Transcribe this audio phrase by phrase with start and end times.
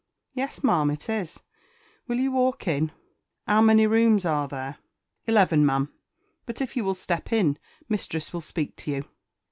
[0.33, 1.43] "Yes, ma'am, it is;
[2.07, 2.91] will you walk in?"
[3.47, 4.77] "'Ow many rooms are there?"
[5.27, 5.93] "Eleven, ma'am;
[6.47, 9.03] but if you will step in, mistress will speak to you."